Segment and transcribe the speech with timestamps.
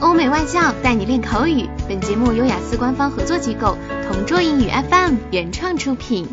[0.00, 1.68] 欧美外教带你练口语。
[1.88, 6.28] 本节目由雅思官方合作机构同桌英语 FM 原创出品。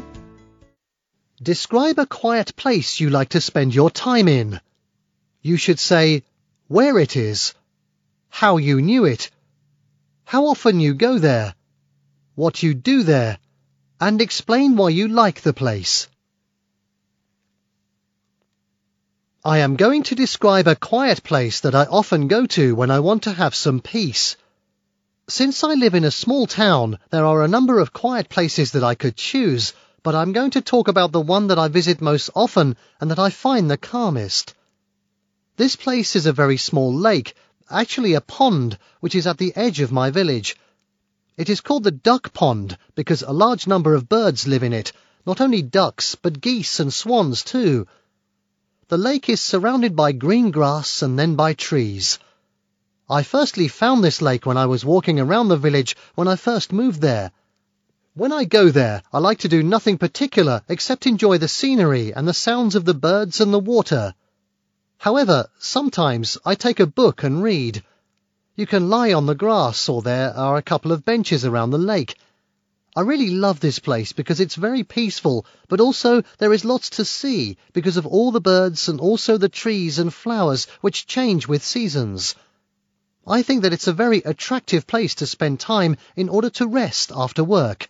[1.42, 4.60] Describe a quiet place you like to spend your time in.
[5.42, 6.24] You should say
[6.70, 7.54] where it is,
[8.30, 9.30] how you knew it,
[10.26, 11.54] how often you go there,
[12.36, 13.38] what you do there,
[14.00, 16.08] and explain why you like the place.
[19.46, 23.02] I am going to describe a quiet place that I often go to when I
[23.02, 24.38] want to have some peace.
[25.28, 28.86] Since I live in a small town, there are a number of quiet places that
[28.86, 32.30] I could choose, but I'm going to talk about the one that I visit most
[32.34, 34.54] often and that I find the calmest.
[35.58, 37.36] This place is a very small lake,
[37.70, 40.56] actually a pond, which is at the edge of my village.
[41.36, 44.94] It is called the duck pond because a large number of birds live in it,
[45.26, 47.88] not only ducks, but geese and swans too.
[48.94, 52.20] The lake is surrounded by green grass and then by trees.
[53.10, 56.72] I firstly found this lake when I was walking around the village when I first
[56.72, 57.32] moved there.
[58.14, 62.28] When I go there, I like to do nothing particular except enjoy the scenery and
[62.28, 64.14] the sounds of the birds and the water.
[65.00, 67.82] However, sometimes I take a book and read.
[68.56, 71.80] You can lie on the grass or there are a couple of benches around the
[71.80, 72.16] lake
[72.96, 77.06] I really love this place because it's very peaceful, but also there is lots to
[77.06, 81.64] see because of all the birds and also the trees and flowers which change with
[81.64, 82.36] seasons.
[83.26, 87.12] I think that it's a very attractive place to spend time in order to rest
[87.16, 87.90] after work.